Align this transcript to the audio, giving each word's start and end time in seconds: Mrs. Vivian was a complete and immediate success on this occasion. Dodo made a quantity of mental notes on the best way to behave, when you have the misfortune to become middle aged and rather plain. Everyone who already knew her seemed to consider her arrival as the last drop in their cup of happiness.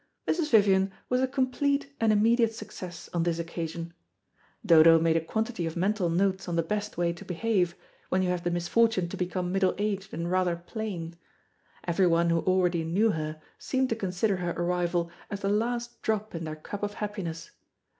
Mrs. 0.27 0.49
Vivian 0.49 0.91
was 1.09 1.21
a 1.21 1.27
complete 1.27 1.93
and 1.99 2.11
immediate 2.11 2.55
success 2.55 3.07
on 3.13 3.21
this 3.21 3.37
occasion. 3.37 3.93
Dodo 4.65 4.97
made 4.99 5.15
a 5.15 5.21
quantity 5.21 5.67
of 5.67 5.75
mental 5.77 6.09
notes 6.09 6.49
on 6.49 6.55
the 6.55 6.63
best 6.63 6.97
way 6.97 7.13
to 7.13 7.23
behave, 7.23 7.75
when 8.09 8.23
you 8.23 8.31
have 8.31 8.43
the 8.43 8.49
misfortune 8.49 9.09
to 9.09 9.15
become 9.15 9.51
middle 9.51 9.75
aged 9.77 10.11
and 10.11 10.31
rather 10.31 10.55
plain. 10.55 11.17
Everyone 11.83 12.31
who 12.31 12.39
already 12.39 12.83
knew 12.83 13.11
her 13.11 13.39
seemed 13.59 13.89
to 13.89 13.95
consider 13.95 14.37
her 14.37 14.53
arrival 14.57 15.11
as 15.29 15.41
the 15.41 15.49
last 15.49 16.01
drop 16.01 16.33
in 16.33 16.45
their 16.45 16.55
cup 16.55 16.81
of 16.81 16.95
happiness. 16.95 17.51